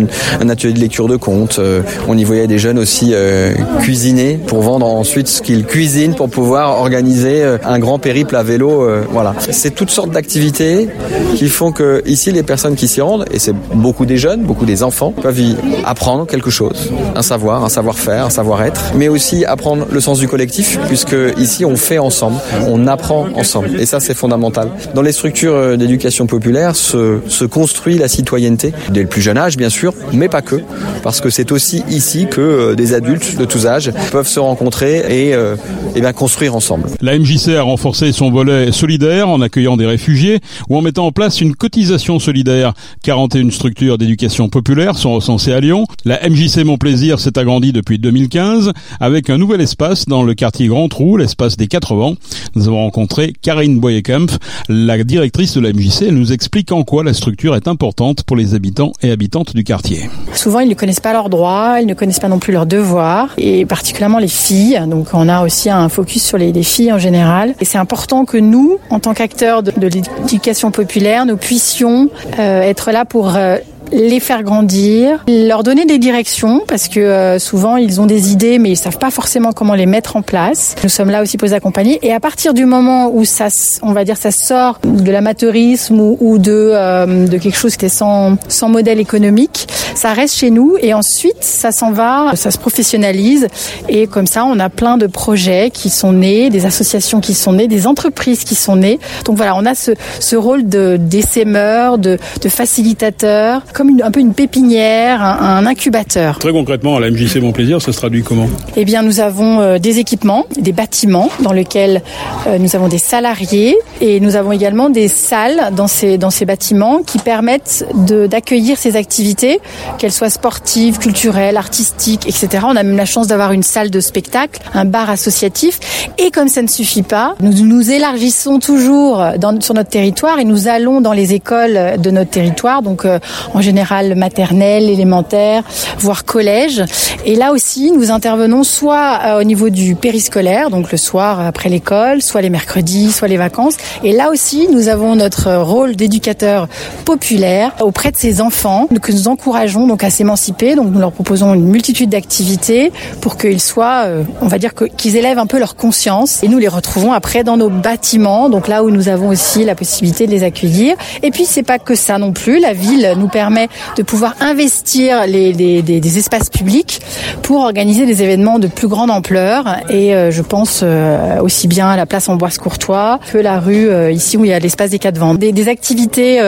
un 0.40 0.48
atelier 0.48 0.72
de 0.72 0.80
lecture 0.80 1.08
de 1.08 1.16
comptes. 1.16 1.60
on 2.08 2.16
y 2.16 2.24
des 2.46 2.58
jeunes 2.58 2.78
aussi 2.78 3.10
euh, 3.12 3.52
cuisiner 3.80 4.38
pour 4.46 4.62
vendre 4.62 4.86
ensuite 4.86 5.28
ce 5.28 5.42
qu'ils 5.42 5.64
cuisinent 5.64 6.14
pour 6.14 6.28
pouvoir 6.28 6.80
organiser 6.80 7.42
euh, 7.42 7.58
un 7.64 7.78
grand 7.78 7.98
périple 7.98 8.36
à 8.36 8.42
vélo. 8.42 8.82
Euh, 8.82 9.02
voilà, 9.10 9.34
c'est 9.50 9.74
toutes 9.74 9.90
sortes 9.90 10.10
d'activités 10.10 10.88
qui 11.34 11.48
font 11.48 11.72
que 11.72 12.02
ici 12.06 12.32
les 12.32 12.42
personnes 12.42 12.76
qui 12.76 12.88
s'y 12.88 13.00
rendent 13.00 13.24
et 13.32 13.38
c'est 13.38 13.54
beaucoup 13.74 14.06
des 14.06 14.18
jeunes, 14.18 14.42
beaucoup 14.42 14.66
des 14.66 14.82
enfants 14.82 15.12
peuvent 15.12 15.40
y 15.40 15.56
apprendre 15.84 16.26
quelque 16.26 16.50
chose, 16.50 16.92
un 17.14 17.22
savoir, 17.22 17.64
un 17.64 17.68
savoir-faire, 17.68 18.26
un 18.26 18.30
savoir-être, 18.30 18.92
mais 18.94 19.08
aussi 19.08 19.44
apprendre 19.44 19.86
le 19.90 20.00
sens 20.00 20.18
du 20.18 20.28
collectif 20.28 20.78
puisque 20.86 21.16
ici 21.38 21.64
on 21.64 21.76
fait 21.76 21.98
ensemble, 21.98 22.36
on 22.68 22.86
apprend 22.86 23.26
ensemble 23.34 23.80
et 23.80 23.86
ça 23.86 24.00
c'est 24.00 24.14
fondamental. 24.14 24.70
Dans 24.94 25.02
les 25.02 25.12
structures 25.12 25.76
d'éducation 25.76 26.26
populaire 26.26 26.76
se, 26.76 27.18
se 27.26 27.44
construit 27.44 27.98
la 27.98 28.08
citoyenneté 28.08 28.72
dès 28.90 29.02
le 29.02 29.08
plus 29.08 29.22
jeune 29.22 29.38
âge 29.38 29.56
bien 29.56 29.70
sûr, 29.70 29.94
mais 30.12 30.28
pas 30.28 30.42
que 30.42 30.56
parce 31.02 31.20
que 31.20 31.30
c'est 31.30 31.52
aussi 31.52 31.82
ici 31.88 32.26
que 32.30 32.40
euh, 32.40 32.74
des 32.74 32.94
adultes 32.94 33.36
de 33.36 33.44
tous 33.44 33.66
âges 33.66 33.92
peuvent 34.12 34.28
se 34.28 34.40
rencontrer 34.40 34.98
et, 34.98 35.34
euh, 35.34 35.56
et 35.94 36.00
bien 36.00 36.12
construire 36.12 36.54
ensemble. 36.54 36.88
La 37.00 37.18
MJC 37.18 37.56
a 37.56 37.62
renforcé 37.62 38.12
son 38.12 38.30
volet 38.30 38.72
solidaire 38.72 39.28
en 39.28 39.40
accueillant 39.40 39.76
des 39.76 39.86
réfugiés 39.86 40.40
ou 40.68 40.76
en 40.76 40.82
mettant 40.82 41.06
en 41.06 41.12
place 41.12 41.40
une 41.40 41.54
cotisation 41.54 42.18
solidaire. 42.18 42.72
41 43.02 43.50
structures 43.50 43.98
d'éducation 43.98 44.48
populaire 44.48 44.96
sont 44.96 45.14
recensées 45.14 45.52
à 45.52 45.60
Lyon. 45.60 45.86
La 46.04 46.20
MJC 46.28 46.64
Mon 46.64 46.78
Plaisir 46.78 47.20
s'est 47.20 47.38
agrandie 47.38 47.72
depuis 47.72 47.98
2015 47.98 48.72
avec 49.00 49.30
un 49.30 49.38
nouvel 49.38 49.60
espace 49.60 50.06
dans 50.06 50.22
le 50.22 50.34
quartier 50.34 50.68
Grand 50.68 50.88
Trou, 50.88 51.16
l'espace 51.16 51.56
des 51.56 51.66
80. 51.66 52.14
Nous 52.54 52.68
avons 52.68 52.82
rencontré 52.82 53.32
Karine 53.42 53.78
Boyekempf, 53.78 54.38
la 54.68 55.02
directrice 55.02 55.54
de 55.54 55.60
la 55.60 55.72
MJC. 55.72 56.02
Elle 56.02 56.14
nous 56.14 56.32
explique 56.32 56.72
en 56.72 56.82
quoi 56.84 57.04
la 57.04 57.14
structure 57.14 57.54
est 57.56 57.68
importante 57.68 58.22
pour 58.24 58.36
les 58.36 58.54
habitants 58.54 58.92
et 59.02 59.10
habitantes 59.10 59.54
du 59.54 59.64
quartier. 59.64 60.08
Souvent, 60.34 60.60
ils 60.60 60.68
ne 60.68 60.74
connaissent 60.74 61.00
pas 61.00 61.12
leurs 61.12 61.28
droits, 61.28 61.80
ils 61.80 61.86
ne 61.86 61.94
connaissent 61.94 62.17
pas 62.18 62.28
non 62.28 62.38
plus 62.38 62.52
leurs 62.52 62.66
devoirs, 62.66 63.34
et 63.38 63.64
particulièrement 63.66 64.18
les 64.18 64.28
filles. 64.28 64.80
Donc 64.86 65.08
on 65.12 65.28
a 65.28 65.44
aussi 65.44 65.70
un 65.70 65.88
focus 65.88 66.24
sur 66.24 66.38
les, 66.38 66.52
filles 66.62 66.92
en 66.92 66.98
général. 66.98 67.54
Et 67.60 67.64
c'est 67.64 67.78
important 67.78 68.24
que 68.24 68.36
nous, 68.36 68.78
en 68.90 68.98
tant 68.98 69.14
qu'acteurs 69.14 69.62
de, 69.62 69.72
l'éducation 69.86 70.70
populaire, 70.70 71.24
nous 71.24 71.36
puissions 71.36 72.10
euh, 72.38 72.62
être 72.62 72.90
là 72.90 73.04
pour 73.04 73.36
euh, 73.36 73.58
les 73.92 74.20
faire 74.20 74.42
grandir, 74.42 75.24
leur 75.28 75.62
donner 75.62 75.84
des 75.84 75.98
directions 75.98 76.62
parce 76.66 76.88
que 76.88 77.00
euh, 77.00 77.38
souvent 77.38 77.76
ils 77.76 78.00
ont 78.00 78.06
des 78.06 78.32
idées 78.32 78.58
mais 78.58 78.70
ils 78.70 78.76
savent 78.76 78.98
pas 78.98 79.10
forcément 79.10 79.52
comment 79.52 79.74
les 79.74 79.86
mettre 79.86 80.16
en 80.16 80.22
place. 80.22 80.74
Nous 80.82 80.88
sommes 80.88 81.10
là 81.10 81.22
aussi 81.22 81.36
pour 81.36 81.46
les 81.46 81.54
accompagner 81.54 81.98
et 82.02 82.12
à 82.12 82.20
partir 82.20 82.54
du 82.54 82.64
moment 82.64 83.10
où 83.12 83.24
ça, 83.24 83.48
on 83.82 83.92
va 83.92 84.04
dire, 84.04 84.16
ça 84.16 84.30
sort 84.30 84.78
de 84.84 85.10
l'amateurisme 85.10 86.00
ou, 86.00 86.38
de 86.38 86.70
euh, 86.72 87.26
de 87.26 87.38
quelque 87.38 87.56
chose 87.56 87.76
qui 87.76 87.86
est 87.86 87.90
sans 87.90 88.36
sans 88.48 88.68
modèle 88.68 89.00
économique, 89.00 89.68
ça 89.94 90.12
reste 90.12 90.36
chez 90.36 90.50
nous 90.50 90.76
et 90.80 90.94
ensuite 90.94 91.42
ça 91.42 91.72
s'en 91.72 91.92
va, 91.92 92.32
ça 92.34 92.50
se 92.50 92.58
professionnalise 92.58 93.48
et 93.88 94.06
comme 94.06 94.26
ça 94.26 94.44
on 94.44 94.58
a 94.58 94.68
plein 94.68 94.96
de 94.96 95.06
projets 95.06 95.70
qui 95.72 95.90
sont 95.90 96.12
nés, 96.12 96.50
des 96.50 96.66
associations 96.66 97.20
qui 97.20 97.34
sont 97.34 97.54
nées, 97.54 97.68
des 97.68 97.86
entreprises 97.86 98.44
qui 98.44 98.54
sont 98.54 98.76
nées. 98.76 98.98
Donc 99.24 99.36
voilà, 99.36 99.56
on 99.56 99.64
a 99.64 99.74
ce 99.74 99.92
ce 100.20 100.36
rôle 100.36 100.68
de 100.68 100.96
d'essaimeur, 101.00 101.98
de 101.98 102.18
de 102.42 102.48
facilitateur 102.48 103.62
comme 103.78 103.96
un 104.02 104.10
peu 104.10 104.18
une 104.18 104.34
pépinière, 104.34 105.22
un, 105.22 105.64
incubateur. 105.64 106.40
Très 106.40 106.50
concrètement, 106.50 106.96
à 106.96 107.00
la 107.00 107.12
MJC 107.12 107.36
Mon 107.36 107.52
Plaisir, 107.52 107.80
ça 107.80 107.92
se 107.92 107.98
traduit 107.98 108.24
comment? 108.24 108.48
Eh 108.76 108.84
bien, 108.84 109.02
nous 109.02 109.20
avons 109.20 109.60
euh, 109.60 109.78
des 109.78 110.00
équipements, 110.00 110.46
des 110.58 110.72
bâtiments 110.72 111.30
dans 111.44 111.52
lesquels 111.52 112.02
euh, 112.48 112.58
nous 112.58 112.74
avons 112.74 112.88
des 112.88 112.98
salariés 112.98 113.76
et 114.00 114.18
nous 114.18 114.34
avons 114.34 114.50
également 114.50 114.90
des 114.90 115.06
salles 115.06 115.70
dans 115.76 115.86
ces, 115.86 116.18
dans 116.18 116.30
ces 116.30 116.44
bâtiments 116.44 117.02
qui 117.04 117.18
permettent 117.18 117.86
d'accueillir 117.94 118.76
ces 118.78 118.96
activités, 118.96 119.60
qu'elles 119.98 120.10
soient 120.10 120.28
sportives, 120.28 120.98
culturelles, 120.98 121.56
artistiques, 121.56 122.26
etc. 122.26 122.64
On 122.66 122.74
a 122.74 122.82
même 122.82 122.96
la 122.96 123.06
chance 123.06 123.28
d'avoir 123.28 123.52
une 123.52 123.62
salle 123.62 123.90
de 123.90 124.00
spectacle, 124.00 124.60
un 124.74 124.86
bar 124.86 125.08
associatif. 125.08 125.78
Et 126.18 126.32
comme 126.32 126.48
ça 126.48 126.62
ne 126.62 126.68
suffit 126.68 127.02
pas, 127.02 127.36
nous 127.40 127.52
nous 127.64 127.92
élargissons 127.92 128.58
toujours 128.58 129.24
dans, 129.38 129.60
sur 129.60 129.74
notre 129.74 129.90
territoire 129.90 130.40
et 130.40 130.44
nous 130.44 130.66
allons 130.66 131.00
dans 131.00 131.12
les 131.12 131.32
écoles 131.32 132.00
de 132.00 132.10
notre 132.10 132.30
territoire. 132.30 132.82
Donc, 132.82 133.04
euh, 133.04 133.20
en 133.54 133.67
général 133.68 134.14
maternelle, 134.14 134.88
élémentaire, 134.88 135.62
voire 135.98 136.24
collège. 136.24 136.82
Et 137.26 137.34
là 137.34 137.52
aussi, 137.52 137.92
nous 137.92 138.10
intervenons 138.10 138.64
soit 138.64 139.20
euh, 139.24 139.40
au 139.40 139.44
niveau 139.44 139.68
du 139.68 139.94
périscolaire, 139.94 140.70
donc 140.70 140.90
le 140.90 140.96
soir 140.96 141.40
après 141.40 141.68
l'école, 141.68 142.22
soit 142.22 142.40
les 142.40 142.48
mercredis, 142.48 143.12
soit 143.12 143.28
les 143.28 143.36
vacances. 143.36 143.76
Et 144.04 144.12
là 144.12 144.30
aussi, 144.30 144.68
nous 144.72 144.88
avons 144.88 145.16
notre 145.16 145.54
rôle 145.56 145.96
d'éducateur 145.96 146.66
populaire 147.04 147.72
auprès 147.80 148.10
de 148.10 148.16
ces 148.16 148.40
enfants 148.40 148.88
que 149.02 149.12
nous 149.12 149.28
encourageons 149.28 149.86
donc 149.86 150.02
à 150.02 150.08
s'émanciper. 150.08 150.74
Donc 150.74 150.90
nous 150.90 151.00
leur 151.00 151.12
proposons 151.12 151.52
une 151.52 151.68
multitude 151.68 152.08
d'activités 152.08 152.90
pour 153.20 153.36
qu'ils 153.36 153.60
soient, 153.60 154.04
euh, 154.06 154.22
on 154.40 154.48
va 154.48 154.58
dire 154.58 154.72
qu'ils 154.96 155.16
élèvent 155.16 155.38
un 155.38 155.46
peu 155.46 155.58
leur 155.58 155.76
conscience. 155.76 156.42
Et 156.42 156.48
nous 156.48 156.58
les 156.58 156.68
retrouvons 156.68 157.12
après 157.12 157.44
dans 157.44 157.58
nos 157.58 157.68
bâtiments, 157.68 158.48
donc 158.48 158.66
là 158.66 158.82
où 158.82 158.90
nous 158.90 159.08
avons 159.08 159.28
aussi 159.28 159.64
la 159.64 159.74
possibilité 159.74 160.26
de 160.26 160.30
les 160.30 160.42
accueillir. 160.42 160.96
Et 161.22 161.30
puis 161.30 161.44
c'est 161.44 161.62
pas 161.62 161.78
que 161.78 161.94
ça 161.94 162.16
non 162.16 162.32
plus. 162.32 162.60
La 162.60 162.72
ville 162.72 163.14
nous 163.18 163.28
permet 163.28 163.57
de 163.96 164.02
pouvoir 164.02 164.34
investir 164.40 165.26
les, 165.26 165.52
des 165.52 166.18
espaces 166.18 166.50
publics 166.50 167.00
pour 167.42 167.60
organiser 167.60 168.06
des 168.06 168.22
événements 168.22 168.58
de 168.58 168.66
plus 168.66 168.88
grande 168.88 169.10
ampleur. 169.10 169.64
Et 169.88 170.14
euh, 170.14 170.30
je 170.30 170.42
pense 170.42 170.80
euh, 170.82 171.40
aussi 171.40 171.68
bien 171.68 171.88
à 171.88 171.96
la 171.96 172.06
place 172.06 172.28
Amboise-Courtois 172.28 173.20
que 173.32 173.38
la 173.38 173.58
rue 173.58 173.88
euh, 173.88 174.10
ici 174.10 174.36
où 174.36 174.44
il 174.44 174.50
y 174.50 174.52
a 174.52 174.58
l'espace 174.58 174.90
des 174.90 174.98
quatre 174.98 175.18
ventes. 175.18 175.38
Des, 175.38 175.52
des 175.52 175.68
activités 175.68 176.40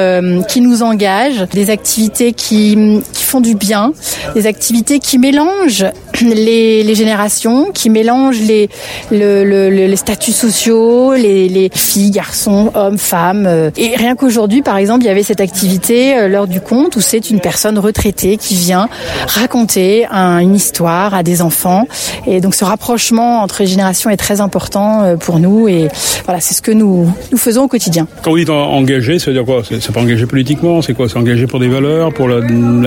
qui 0.48 0.60
nous 0.60 0.82
engagent, 0.82 1.46
des 1.52 1.70
activités 1.70 2.32
qui, 2.32 3.00
qui 3.12 3.24
font 3.24 3.40
du 3.40 3.54
bien, 3.54 3.92
des 4.34 4.46
activités 4.46 4.98
qui 4.98 5.18
mélangent 5.18 5.86
les, 6.20 6.82
les 6.82 6.94
générations, 6.94 7.70
qui 7.72 7.90
mélangent 7.90 8.40
les, 8.40 8.68
le, 9.10 9.44
le, 9.44 9.68
les 9.68 9.96
statuts 9.96 10.32
sociaux, 10.32 11.14
les, 11.14 11.48
les 11.48 11.70
filles, 11.72 12.10
garçons, 12.10 12.70
hommes, 12.74 12.98
femmes. 12.98 13.70
Et 13.76 13.96
rien 13.96 14.16
qu'aujourd'hui, 14.16 14.62
par 14.62 14.76
exemple, 14.76 15.04
il 15.04 15.06
y 15.06 15.10
avait 15.10 15.22
cette 15.22 15.40
activité, 15.40 16.28
l'heure 16.28 16.46
du 16.46 16.60
conte, 16.60 16.98
c'est 17.00 17.30
une 17.30 17.40
personne 17.40 17.78
retraitée 17.78 18.36
qui 18.36 18.54
vient 18.54 18.88
raconter 19.26 20.06
une 20.10 20.54
histoire 20.54 21.14
à 21.14 21.22
des 21.22 21.42
enfants. 21.42 21.86
Et 22.26 22.40
donc 22.40 22.54
ce 22.54 22.64
rapprochement 22.64 23.42
entre 23.42 23.62
les 23.62 23.66
générations 23.66 24.10
est 24.10 24.16
très 24.16 24.40
important 24.40 25.02
euh, 25.02 25.16
pour 25.16 25.38
nous 25.38 25.68
et 25.68 25.88
voilà, 26.24 26.40
c'est 26.40 26.54
ce 26.54 26.62
que 26.62 26.70
nous, 26.70 27.12
nous 27.32 27.38
faisons 27.38 27.64
au 27.64 27.68
quotidien. 27.68 28.06
Quand 28.22 28.30
vous 28.30 28.38
dites 28.38 28.50
engagé, 28.50 29.18
ça 29.18 29.26
veut 29.26 29.36
dire 29.36 29.44
quoi? 29.44 29.62
C'est 29.68 29.92
pas 29.92 30.00
engagé 30.00 30.26
politiquement, 30.26 30.82
c'est 30.82 30.94
quoi? 30.94 31.08
C'est 31.08 31.18
engagé 31.18 31.46
pour 31.46 31.60
des 31.60 31.68
valeurs, 31.68 32.12
pour 32.12 32.28
la, 32.28 32.40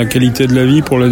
qualité 0.05 0.47
de 0.47 0.53
la 0.53 0.65
vie, 0.65 0.81
pour 0.81 0.99
la, 0.99 1.07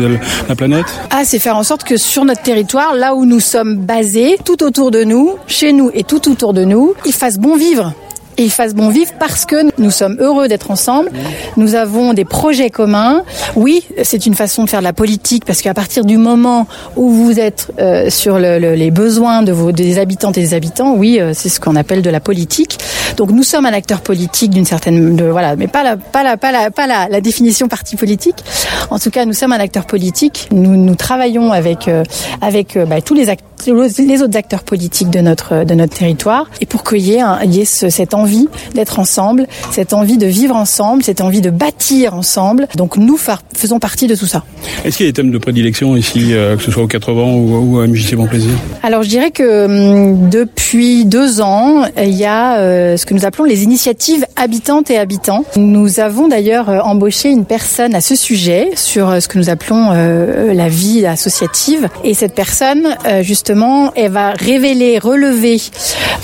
la 0.48 0.56
planète? 0.56 0.86
Ah, 1.10 1.22
c'est 1.24 1.40
faire 1.40 1.58
en 1.58 1.64
sorte 1.64 1.84
que 1.84 1.98
sur 2.12 2.26
notre 2.26 2.42
territoire, 2.42 2.94
là 2.94 3.16
où 3.16 3.24
nous 3.24 3.40
sommes 3.40 3.78
basés, 3.78 4.38
tout 4.44 4.64
autour 4.64 4.92
de 4.92 5.06
nous, 5.06 5.38
chez 5.48 5.72
nous 5.72 5.92
et 5.94 6.04
tout 6.04 6.30
autour 6.30 6.52
de 6.52 6.66
nous, 6.66 6.94
il 7.06 7.14
fasse 7.14 7.38
bon 7.38 7.56
vivre 7.56 7.94
et 8.38 8.44
ils 8.44 8.52
fassent 8.52 8.74
bon 8.74 8.90
vivre 8.90 9.12
parce 9.20 9.46
que 9.46 9.56
nous 9.80 9.92
sommes 9.92 10.18
heureux 10.20 10.48
d'être 10.48 10.72
ensemble. 10.72 11.12
Nous 11.58 11.76
avons 11.76 12.14
des 12.14 12.26
projets 12.26 12.70
communs. 12.70 13.24
Oui, 13.56 13.84
c'est 14.04 14.26
une 14.26 14.36
façon 14.36 14.64
de 14.64 14.70
faire 14.70 14.80
de 14.80 14.86
la 14.86 14.94
politique 14.94 15.46
parce 15.46 15.62
qu'à 15.62 15.74
partir 15.74 16.06
du 16.06 16.18
moment 16.18 16.68
où 16.96 17.10
vous 17.10 17.40
êtes 17.40 17.72
euh, 17.80 18.10
sur 18.10 18.40
le, 18.40 18.60
le, 18.60 18.76
les 18.76 18.92
besoins 18.92 19.44
de 19.44 19.52
vos 19.52 19.72
des 19.72 20.00
habitantes 20.00 20.38
et 20.38 20.42
des 20.42 20.54
habitants, 20.54 20.96
oui, 20.96 21.20
euh, 21.20 21.32
c'est 21.34 21.50
ce 21.50 21.60
qu'on 21.60 21.76
appelle 21.76 22.02
de 22.02 22.10
la 22.10 22.20
politique. 22.20 22.78
Donc 23.18 23.32
nous 23.32 23.44
sommes 23.44 23.66
un 23.66 23.74
acteur 23.74 24.02
politique 24.02 24.52
d'une 24.52 24.66
certaine 24.66 25.16
de, 25.16 25.26
voilà, 25.26 25.56
mais 25.56 25.68
pas 25.68 25.84
la 25.84 25.98
pas 25.98 26.24
la 26.24 26.38
pas 26.38 26.52
la 26.52 26.72
pas 26.72 26.88
la, 26.88 27.08
la, 27.10 27.22
définition 27.22 27.68
parti 27.68 27.96
politique. 27.96 28.44
En 28.90 29.00
tout 29.00 29.10
cas, 29.10 29.26
nous 29.26 29.34
sommes 29.34 29.52
un 29.52 29.60
acteur 29.60 29.86
politique. 29.86 30.48
Nous 30.52 30.76
nous 30.76 30.96
travaillons 30.96 31.52
avec 31.52 31.88
euh, 31.88 32.04
avec 32.42 32.78
euh, 32.78 32.86
bah, 32.86 33.02
tous 33.02 33.14
les 33.14 33.26
les 33.66 34.22
autres 34.22 34.38
acteurs 34.38 34.64
politiques 34.64 35.10
de 35.10 35.20
notre 35.20 35.64
de 35.64 35.74
notre 35.76 35.96
territoire 35.96 36.50
et 36.62 36.66
pour 36.66 36.84
qu'il 36.84 37.00
y 37.00 37.14
ait, 37.14 37.24
y 37.46 37.62
ait 37.62 37.66
ce, 37.66 37.90
cette 37.90 38.14
envie 38.22 38.48
d'être 38.74 39.00
ensemble, 39.00 39.48
cette 39.72 39.94
envie 39.94 40.18
de 40.18 40.28
vivre 40.28 40.56
ensemble, 40.56 41.04
cette 41.04 41.22
envie 41.22 41.42
de 41.42 41.50
bâtir 41.50 42.14
ensemble. 42.14 42.68
Donc 42.76 42.98
nous 42.98 43.18
faisons 43.18 43.80
partie 43.80 44.08
de 44.08 44.16
tout 44.16 44.28
ça. 44.28 44.44
Est-ce 44.86 44.98
qu'il 44.98 45.06
y 45.06 45.10
a 45.10 45.12
des 45.12 45.16
thèmes 45.16 45.32
de 45.32 45.38
prédilection 45.38 45.96
ici, 45.96 46.34
euh, 46.34 46.56
que 46.56 46.64
ce 46.64 46.72
soit 46.72 46.84
au 46.84 46.88
80 46.88 47.22
ou, 47.22 47.76
ou 47.76 47.80
à 47.80 47.88
MJC 47.88 48.16
Bon 48.16 48.28
Plaisir? 48.28 48.52
Alors 48.84 49.04
je 49.04 49.10
dirais 49.10 49.32
que 49.32 49.66
hum, 49.66 50.30
depuis 50.30 51.06
deux 51.06 51.42
ans, 51.42 51.86
il 51.98 52.14
y 52.14 52.26
a 52.26 52.58
euh, 52.58 52.98
ce 52.98 53.06
que 53.06 53.14
nous 53.14 53.26
appelons 53.26 53.44
les 53.44 53.64
initiatives 53.64 54.26
habitantes 54.36 54.90
et 54.90 54.98
habitants. 54.98 55.46
Nous 55.56 56.00
avons 56.00 56.28
d'ailleurs 56.28 56.70
euh, 56.70 56.80
embauché 56.80 57.30
une 57.30 57.46
personne 57.46 57.96
à 57.96 58.02
ce 58.02 58.16
sujet 58.16 58.70
sur 58.76 59.22
ce 59.22 59.28
que 59.28 59.38
nous 59.38 59.50
appelons 59.50 59.90
euh, 59.92 60.54
la 60.54 60.70
vie 60.70 61.06
associative 61.06 61.90
et 62.04 62.14
cette 62.14 62.34
personne 62.34 62.96
justement 63.22 63.92
elle 63.96 64.12
va 64.12 64.32
révéler, 64.32 65.00
relever, 65.00 65.60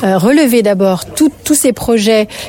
relever 0.03 0.61
d'abord 0.61 1.05
tous 1.05 1.53
ces 1.53 1.73
projets 1.73 1.86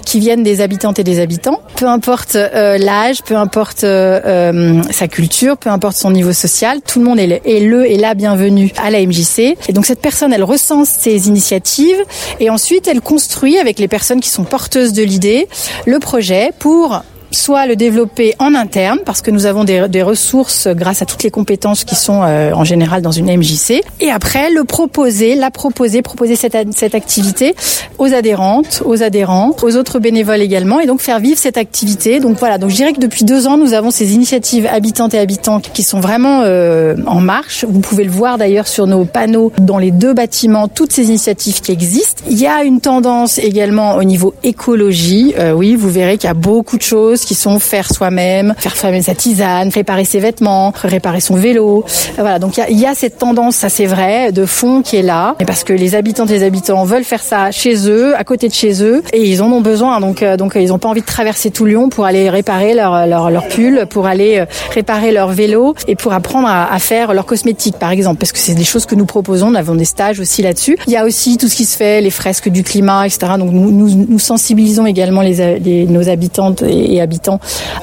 qui 0.05 0.19
viennent 0.21 0.43
des 0.43 0.61
habitantes 0.61 0.99
et 0.99 1.05
des 1.05 1.21
habitants, 1.21 1.61
peu 1.77 1.87
importe 1.87 2.35
euh, 2.35 2.79
l'âge, 2.79 3.23
peu 3.23 3.37
importe 3.37 3.85
euh, 3.85 4.21
euh 4.25 4.83
sa 4.91 5.09
culture, 5.09 5.57
peu 5.57 5.71
importe 5.71 5.97
son 5.97 6.11
niveau 6.11 6.33
social, 6.33 6.81
tout 6.83 6.99
le 6.99 7.05
monde 7.05 7.19
est 7.19 7.27
le, 7.27 7.49
est 7.49 7.61
le 7.61 7.87
et 7.91 7.97
la 7.97 8.15
bienvenue 8.15 8.73
à 8.83 8.91
la 8.91 9.05
MJC. 9.05 9.57
Et 9.69 9.73
donc 9.73 9.87
cette 9.87 10.01
personne, 10.01 10.33
elle 10.33 10.45
recense 10.45 10.91
ces 10.99 11.29
initiatives 11.29 12.03
et 12.41 12.51
ensuite 12.51 12.89
elle 12.89 13.01
construit 13.01 13.59
avec 13.59 13.79
les 13.79 13.89
personnes 13.89 14.21
qui 14.21 14.31
sont 14.31 14.45
porteuses 14.45 14.93
de 14.93 15.03
l'idée 15.03 15.49
le 15.87 15.99
projet 15.99 16.51
pour 16.59 17.03
soit 17.31 17.67
le 17.67 17.77
développer 17.77 18.35
en 18.39 18.55
interne 18.55 18.99
parce 19.05 19.23
que 19.23 19.31
nous 19.31 19.47
avons 19.47 19.65
des, 19.65 20.03
ressources 20.03 20.69
grâce 20.69 21.03
à 21.03 21.07
toutes 21.07 21.23
les 21.25 21.31
compétences 21.31 21.85
qui 21.85 21.95
sont 21.95 22.23
euh, 22.23 22.53
en 22.53 22.65
général 22.65 23.03
dans 23.03 23.11
une 23.11 23.27
MJC 23.27 23.83
et 24.01 24.11
après 24.11 24.51
le 24.51 24.65
proposer, 24.65 25.35
la 25.35 25.51
proposer, 25.51 26.03
proposer 26.03 26.37
cette, 26.37 26.57
cette 26.77 26.95
activité 26.95 27.55
aux 27.99 28.15
adhérentes, 28.15 28.83
aux 28.85 29.03
adhérents, 29.03 29.55
aux 29.61 29.77
autres 29.77 29.99
bénévoles 29.99 30.41
également 30.41 30.81
et 30.81 30.87
donc 30.87 31.01
faire 31.01 31.19
vivre 31.19 31.39
cette 31.39 31.57
activité. 31.57 32.21
Donc 32.21 32.39
voilà, 32.39 32.59
donc 32.59 32.71
je 32.71 32.77
dirais 32.77 32.93
que 32.93 33.01
depuis 33.01 33.25
deux 33.25 33.47
ans 33.47 33.57
nous 33.57 33.75
avons 33.75 33.91
ces 33.91 34.15
initiatives 34.15 34.69
habitantes 34.71 35.15
et 35.15 35.19
habitants 35.19 35.61
qui 35.61 35.83
sont 35.83 36.01
vraiment 36.01 36.43
euh, 36.45 36.97
en 37.07 37.21
marche. 37.21 37.65
Vous 37.69 37.81
pouvez 37.81 38.05
le 38.05 38.11
voir 38.11 38.39
d'ailleurs 38.39 38.69
sur 38.69 38.87
nos 38.87 39.05
panneaux 39.05 39.53
dans 39.59 39.79
les 39.79 39.91
deux 39.91 40.15
bâtiments, 40.15 40.69
toutes 40.69 40.93
ces 40.93 41.09
initiatives 41.09 41.61
qui 41.61 41.73
existent. 41.73 42.23
Il 42.31 42.39
y 42.39 42.47
a 42.47 42.63
une 42.63 42.81
tendance 42.81 43.39
également 43.39 43.97
au 43.97 44.05
niveau 44.05 44.35
écologie. 44.45 45.35
Euh, 45.39 45.53
oui, 45.53 45.75
vous 45.75 45.91
verrez 45.91 46.19
qu'il 46.19 46.29
y 46.29 46.31
a 46.31 46.35
beaucoup 46.35 46.77
de 46.77 46.83
choses 46.83 47.18
qui 47.25 47.35
sont 47.35 47.59
faire 47.59 47.93
soi-même, 47.93 48.55
faire 48.59 48.77
soi-même 48.77 49.03
sa 49.03 49.15
tisane, 49.15 49.71
réparer 49.71 50.05
ses 50.05 50.21
vêtements, 50.21 50.73
réparer 50.83 51.21
son 51.21 51.35
vélo. 51.35 51.85
Voilà, 52.17 52.39
donc 52.39 52.59
il 52.69 52.77
y, 52.77 52.83
y 52.83 52.87
a, 52.87 52.95
cette 52.95 53.19
tendance, 53.19 53.57
ça 53.57 53.69
c'est 53.69 53.87
vrai, 53.87 54.33
de 54.33 54.47
fond 54.47 54.83
qui 54.83 54.97
est 54.97 55.03
là, 55.03 55.37
et 55.41 55.45
parce 55.45 55.65
que 55.65 55.73
les 55.73 55.95
habitantes 55.95 56.31
et 56.31 56.39
les 56.39 56.45
habitants 56.45 56.85
veulent 56.85 57.05
faire 57.05 57.23
ça 57.23 57.51
chez 57.51 57.89
eux, 57.89 58.17
à 58.17 58.25
côté 58.25 58.49
de 58.49 58.55
chez 58.55 58.83
eux, 58.83 59.03
et 59.13 59.23
ils 59.23 59.43
en 59.43 59.51
ont 59.53 59.61
besoin. 59.61 60.01
Donc, 60.01 60.23
euh, 60.23 60.37
donc 60.37 60.53
ils 60.57 60.69
n'ont 60.69 60.79
pas 60.79 60.89
envie 60.89 61.01
de 61.01 61.07
traverser 61.07 61.51
tout 61.51 61.65
Lyon 61.65 61.89
pour 61.89 62.05
aller 62.05 62.31
réparer 62.31 62.75
leur, 62.75 63.07
leur, 63.07 63.31
leur 63.31 63.49
pull, 63.49 63.87
pour 63.91 64.07
aller 64.07 64.39
euh, 64.39 64.47
réparer 64.75 65.13
leur 65.13 65.29
vélo 65.29 65.75
et 65.87 65.97
pour 65.97 66.13
apprendre 66.13 66.49
à, 66.49 66.73
à 66.73 66.79
faire 66.79 67.15
leur 67.15 67.27
cosmétique, 67.27 67.77
par 67.79 67.91
exemple, 67.91 68.19
parce 68.19 68.33
que 68.33 68.39
c'est 68.39 68.55
des 68.55 68.65
choses 68.65 68.87
que 68.87 68.95
nous 68.95 69.07
proposons. 69.07 69.51
Nous 69.51 69.57
avons 69.57 69.75
des 69.75 69.85
stages 69.85 70.21
aussi 70.21 70.43
là-dessus. 70.43 70.77
Il 70.87 70.93
y 70.93 70.97
a 70.97 71.05
aussi 71.05 71.37
tout 71.37 71.49
ce 71.49 71.57
qui 71.57 71.65
se 71.65 71.77
fait, 71.77 72.01
les 72.01 72.11
fresques 72.11 72.49
du 72.49 72.63
climat, 72.63 73.07
etc. 73.07 73.33
Donc 73.39 73.53
nous, 73.53 73.71
nous, 73.71 74.07
nous 74.09 74.19
sensibilisons 74.19 74.87
également 74.87 75.23
les, 75.23 75.59
les, 75.59 75.87
nos 75.87 76.09
habitantes 76.09 76.63
et 76.63 77.01
habitants 77.01 77.08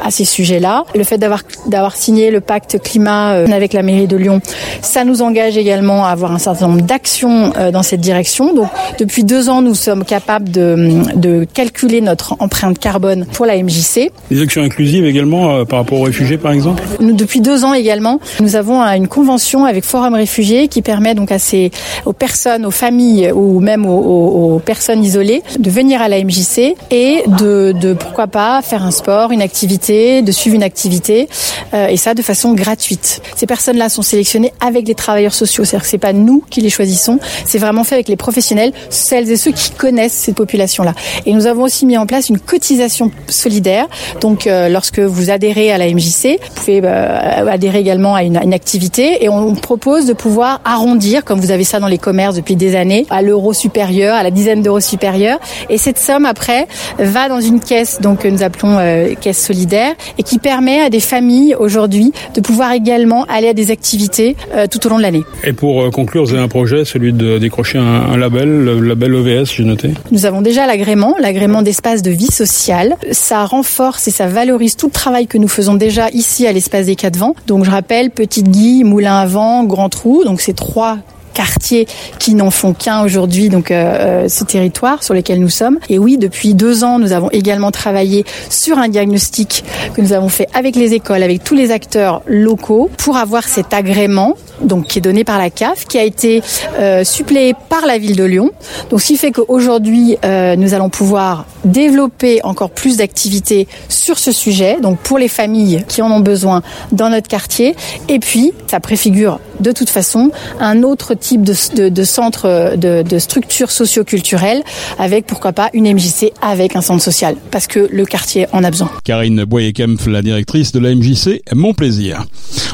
à 0.03 0.12
ces 0.12 0.25
sujets-là. 0.25 0.84
Le 0.96 1.03
fait 1.03 1.17
d'avoir 1.17 1.41
d'avoir 1.67 1.96
signé 1.96 2.32
le 2.32 2.41
pacte 2.41 2.82
climat 2.82 3.34
euh, 3.34 3.48
avec 3.51 3.74
la 3.74 3.82
mairie 3.82 4.08
de 4.08 4.17
Lyon, 4.17 4.41
ça 4.82 5.03
nous 5.03 5.22
engage 5.22 5.58
également 5.58 6.05
à 6.05 6.10
avoir 6.10 6.32
un 6.32 6.39
certain 6.39 6.67
nombre 6.67 6.82
d'actions 6.82 7.53
euh, 7.58 7.72
dans 7.72 7.84
cette 7.84 8.01
direction. 8.01 8.53
Donc 8.53 8.67
depuis 9.00 9.24
deux 9.24 9.50
ans, 9.50 9.62
nous 9.62 9.75
sommes 9.75 10.03
capables 10.03 10.50
de, 10.50 11.01
de 11.15 11.46
calculer 11.53 12.01
notre 12.01 12.36
empreinte 12.39 12.79
carbone 12.79 13.25
pour 13.34 13.46
la 13.46 13.62
MJC. 13.62 14.12
Des 14.32 14.41
actions 14.41 14.62
inclusives 14.62 15.05
également 15.05 15.55
euh, 15.55 15.65
par 15.65 15.79
rapport 15.79 16.00
aux 16.00 16.03
réfugiés, 16.03 16.38
par 16.38 16.51
exemple? 16.51 16.84
Nous, 17.00 17.13
depuis 17.13 17.41
deux 17.41 17.63
ans 17.63 17.74
également, 17.74 18.20
nous 18.39 18.55
avons 18.55 18.82
une 18.82 19.08
convention 19.08 19.65
avec 19.65 19.84
Forum 19.84 20.13
Réfugiés 20.13 20.67
qui 20.67 20.82
permet 20.82 21.15
donc 21.15 21.32
à 21.32 21.39
ces 21.39 21.72
aux 22.05 22.13
personnes, 22.13 22.65
aux 22.65 22.72
familles 22.72 23.32
ou 23.32 23.60
même 23.60 23.86
aux, 23.86 23.98
aux, 23.98 24.55
aux 24.55 24.60
personnes 24.60 25.03
isolées 25.03 25.41
de 25.60 25.70
venir 25.70 26.01
à 26.01 26.08
la 26.08 26.24
MJC 26.24 26.75
et 26.91 27.24
de, 27.39 27.74
de 27.79 27.94
pourquoi 27.94 28.27
pas 28.27 28.62
faire 28.62 28.84
un 28.84 28.91
sport 28.91 29.14
une 29.31 29.41
activité, 29.41 30.22
de 30.22 30.31
suivre 30.31 30.55
une 30.55 30.63
activité, 30.63 31.27
euh, 31.74 31.88
et 31.88 31.98
ça 31.98 32.13
de 32.13 32.22
façon 32.22 32.53
gratuite. 32.53 33.22
Ces 33.36 33.45
personnes-là 33.45 33.89
sont 33.89 34.01
sélectionnées 34.01 34.53
avec 34.60 34.88
les 34.88 34.95
travailleurs 34.95 35.34
sociaux, 35.34 35.63
c'est-à-dire 35.63 35.84
que 35.84 35.89
c'est 35.89 35.98
pas 35.98 36.13
nous 36.13 36.43
qui 36.50 36.62
les 36.62 36.69
choisissons, 36.69 37.19
c'est 37.45 37.57
vraiment 37.57 37.84
fait 37.84 37.95
avec 37.95 38.07
les 38.07 38.15
professionnels, 38.15 38.74
celles 38.89 39.29
et 39.31 39.38
ceux 39.38 39.51
qui 39.51 39.72
connaissent 39.72 40.13
ces 40.13 40.34
populations-là. 40.34 40.93
Et 41.25 41.34
nous 41.34 41.48
avons 41.48 41.63
aussi 41.63 41.86
mis 41.86 41.98
en 41.98 42.05
place 42.05 42.29
une 42.29 42.39
cotisation 42.39 43.12
solidaire. 43.27 43.88
Donc, 44.22 44.48
euh, 44.48 44.69
lorsque 44.69 45.00
vous 45.00 45.29
adhérez 45.29 45.72
à 45.72 45.77
la 45.77 45.88
MJC, 45.88 46.39
vous 46.41 46.53
pouvez 46.55 46.81
euh, 46.84 47.48
adhérer 47.50 47.79
également 47.79 48.15
à 48.15 48.24
une, 48.24 48.38
une 48.38 48.53
activité, 48.53 49.24
et 49.24 49.29
on 49.29 49.55
propose 49.55 50.05
de 50.05 50.13
pouvoir 50.13 50.62
arrondir, 50.65 51.24
comme 51.24 51.39
vous 51.39 51.51
avez 51.51 51.63
ça 51.63 51.79
dans 51.79 51.88
les 51.88 51.98
commerces 51.98 52.36
depuis 52.36 52.55
des 52.55 52.75
années, 52.75 53.05
à 53.10 53.22
l'euro 53.22 53.53
supérieur, 53.53 54.15
à 54.15 54.24
la 54.24 54.31
dizaine 54.31 54.62
d'euros 54.62 54.79
supérieurs. 54.79 55.39
Et 55.69 55.77
cette 55.77 55.98
somme 55.98 56.25
après 56.25 56.67
va 57.00 57.29
dans 57.29 57.41
une 57.41 57.60
caisse, 57.60 58.00
donc 58.01 58.19
que 58.19 58.27
nous 58.27 58.43
appelons 58.43 58.77
euh, 58.79 59.04
caisse 59.13 59.43
solidaire 59.43 59.93
et 60.17 60.24
qui 60.24 60.39
permet 60.39 60.81
à 60.81 60.89
des 60.89 61.00
familles 61.00 61.55
aujourd'hui 61.57 62.12
de 62.33 62.41
pouvoir 62.41 62.71
également 62.71 63.25
aller 63.25 63.47
à 63.47 63.53
des 63.53 63.71
activités 63.71 64.35
euh, 64.53 64.67
tout 64.67 64.85
au 64.85 64.89
long 64.89 64.97
de 64.97 65.03
l'année. 65.03 65.24
Et 65.43 65.53
pour 65.53 65.81
euh, 65.81 65.89
conclure, 65.91 66.24
vous 66.24 66.33
avez 66.33 66.41
un 66.41 66.47
projet, 66.47 66.85
celui 66.85 67.13
de 67.13 67.38
décrocher 67.38 67.77
un, 67.77 67.83
un 67.83 68.17
label, 68.17 68.50
le 68.50 68.79
label 68.79 69.15
EVS, 69.15 69.53
j'ai 69.55 69.63
noté. 69.63 69.91
Nous 70.12 70.25
avons 70.25 70.41
déjà 70.41 70.65
l'agrément, 70.65 71.15
l'agrément 71.19 71.62
d'espace 71.62 72.01
de 72.01 72.12
vie 72.12 72.31
sociale. 72.31 72.95
Ça 73.12 73.45
renforce 73.45 74.07
et 74.07 74.12
ça 74.12 74.27
valorise 74.27 74.75
tout 74.75 74.88
le 74.88 74.91
travail 74.91 75.27
que 75.27 75.38
nous 75.38 75.47
faisons 75.47 75.75
déjà 75.75 76.09
ici 76.09 76.47
à 76.47 76.51
l'espace 76.51 76.85
des 76.85 76.95
Quatre 76.95 77.17
Vents. 77.17 77.35
Donc 77.47 77.65
je 77.65 77.71
rappelle, 77.71 78.09
Petite 78.09 78.50
Guy, 78.50 78.83
Moulin 78.83 79.15
à 79.15 79.25
Vent, 79.25 79.63
Grand 79.63 79.89
Trou, 79.89 80.24
donc 80.24 80.41
ces 80.41 80.53
trois 80.53 80.97
quartiers 81.36 81.86
qui 82.18 82.34
n'en 82.34 82.50
font 82.50 82.74
qu'un 82.74 83.04
aujourd'hui, 83.04 83.50
donc 83.50 83.70
euh, 83.70 84.27
ce 84.27 84.44
territoire 84.44 85.04
sur 85.04 85.13
lequel 85.13 85.39
nous 85.39 85.50
sommes. 85.50 85.77
Et 85.89 86.00
oui, 86.00 86.18
depuis 86.18 86.56
deux 86.56 86.84
ans, 86.84 86.98
nous 86.98 87.12
avons 87.12 87.30
également 87.32 87.70
travaillé 87.70 88.25
sur 88.50 88.80
un 88.80 88.88
diagnostic 88.88 89.63
que 89.94 90.01
nous 90.01 90.13
avons 90.13 90.30
fait 90.30 90.48
avec 90.54 90.75
les 90.75 90.94
écoles, 90.94 91.22
avec 91.22 91.44
tous 91.44 91.56
les 91.56 91.72
acteurs 91.72 92.22
locaux, 92.25 92.89
pour 92.98 93.18
avoir 93.18 93.44
cet 93.44 93.74
agrément, 93.74 94.36
donc 94.62 94.88
qui 94.88 95.00
est 95.00 95.01
donné 95.01 95.24
par 95.24 95.38
la 95.38 95.50
CAF, 95.50 95.86
qui 95.86 96.00
a 96.00 96.04
été 96.04 96.42
euh, 96.80 97.04
suppléé 97.04 97.54
par 97.70 97.86
la 97.86 97.98
ville 97.98 98.15
de 98.15 98.24
Lyon. 98.24 98.51
Donc, 98.89 99.01
ce 99.01 99.08
qui 99.08 99.18
fait 99.18 99.32
qu'aujourd'hui, 99.32 100.18
euh, 100.24 100.56
nous 100.56 100.74
allons 100.74 100.89
pouvoir 100.89 101.46
développer 101.65 102.39
encore 102.43 102.69
plus 102.69 102.98
d'activités 102.98 103.67
sur 103.89 104.19
ce 104.19 104.31
sujet, 104.31 104.77
donc 104.81 105.00
pour 105.00 105.17
les 105.17 105.27
familles 105.27 105.84
qui 105.88 106.01
en 106.01 106.12
ont 106.12 106.19
besoin 106.19 106.62
dans 106.91 107.10
notre 107.10 107.27
quartier. 107.27 107.75
Et 108.07 108.19
puis, 108.19 108.53
ça 108.67 108.79
préfigure 108.79 109.39
de 109.60 109.72
toute 109.72 109.89
façon 109.89 110.31
un 110.60 110.84
autre 110.84 111.13
type 111.13 111.41
de, 111.41 111.53
de, 111.75 111.89
de 111.89 112.03
centre 112.03 112.75
de, 112.75 113.03
de 113.03 113.19
structure 113.19 113.72
socio-culturelle 113.72 114.63
avec 115.00 115.25
pourquoi 115.25 115.53
pas 115.53 115.69
une 115.74 115.91
MJC 115.91 116.34
avec 116.41 116.75
un 116.75 116.81
centre 116.81 117.03
social 117.03 117.36
parce 117.51 117.67
que 117.67 117.88
le 117.91 118.05
quartier 118.05 118.48
en 118.51 118.63
a 118.63 118.72
besoin. 118.72 118.89
Karine 119.03 119.43
Boyer-Kempf, 119.45 120.07
la 120.07 120.22
directrice 120.22 120.72
de 120.72 120.79
la 120.79 120.93
MJC, 120.93 121.41
mon 121.53 121.74
plaisir. 121.74 122.25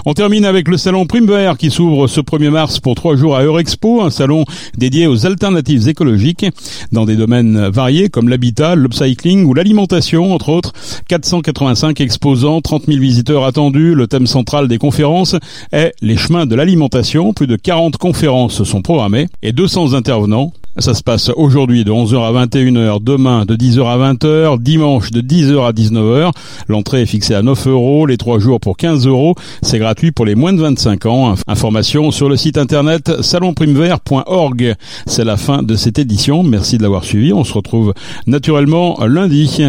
On 0.06 0.14
termine 0.14 0.46
avec 0.46 0.68
le 0.68 0.78
salon 0.78 1.06
Primevère 1.06 1.58
qui 1.58 1.70
s'ouvre 1.70 2.08
ce 2.08 2.22
1er 2.22 2.50
mars 2.50 2.80
pour 2.80 2.96
trois 2.96 3.16
jours 3.16 3.36
à 3.36 3.44
Eurexpo, 3.44 4.02
un 4.02 4.10
salon 4.10 4.46
dédié 4.78 5.08
aux 5.08 5.26
alternatives 5.26 5.88
écologiques 5.88 6.46
dans 6.92 7.06
des 7.06 7.16
domaines 7.16 7.68
variés 7.70 8.10
comme 8.10 8.30
l'habitat, 8.30 8.76
l'upcycling 8.82 9.46
ou 9.46 9.54
l'alimentation, 9.54 10.34
entre 10.34 10.50
autres. 10.50 10.74
485 11.08 12.02
exposants, 12.02 12.62
30 12.62 12.86
000 12.88 13.00
visiteurs 13.00 13.46
attendus. 13.46 13.96
Le 13.96 14.08
thème 14.08 14.28
central 14.28 14.68
des 14.68 14.78
conférences 14.78 15.36
est 15.72 15.94
les 16.02 16.18
chemins 16.18 16.46
de 16.46 16.56
l'alimentation. 16.56 17.34
Plus 17.34 17.48
de 17.48 17.56
40 17.56 17.98
conférences 17.98 18.64
sont 18.64 18.82
programmées 18.82 19.28
et 19.42 19.52
200 19.54 19.94
intervenants 19.94 20.54
Ça 20.78 20.94
se 20.94 21.04
passe 21.04 21.30
aujourd'hui 21.36 21.84
de 21.84 21.92
11h 21.92 22.24
à 22.24 22.46
21h, 22.46 23.04
demain 23.04 23.44
de 23.46 23.58
10h 23.58 23.86
à 23.86 24.14
20h, 24.14 24.58
dimanche 24.62 25.12
de 25.12 25.20
10h 25.20 25.68
à 25.68 25.74
19h. 25.74 26.32
L'entrée 26.70 27.02
est 27.02 27.06
fixée 27.06 27.36
à 27.36 27.42
9 27.42 27.68
euros, 27.68 28.06
les 28.06 28.16
trois 28.16 28.40
jours 28.40 28.62
pour 28.62 28.78
15 28.78 29.06
euros. 29.06 29.36
C'est 29.62 29.80
gratuit 29.80 30.12
pour 30.12 30.26
les 30.26 30.34
moins 30.34 30.54
de 30.54 30.62
25 30.62 31.06
ans. 31.08 31.36
Information 31.46 32.12
sur 32.12 32.30
le 32.30 32.38
site 32.38 32.58
internet 32.58 33.22
salonprimevert.org. 33.22 34.76
C'est 35.08 35.26
la 35.26 35.36
fin 35.36 35.62
de 35.62 35.76
cette 35.76 36.00
édition. 36.00 36.42
Merci 36.42 36.78
de 36.78 36.84
l'avoir 36.84 37.04
suivi. 37.04 37.34
On 37.34 37.44
se 37.44 37.54
retrouve 37.54 37.94
naturellement 38.26 38.98
lundi. 39.06 39.62